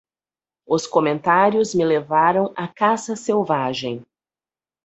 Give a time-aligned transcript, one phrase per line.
[0.65, 4.03] Os comentários me levaram a caça selvagem.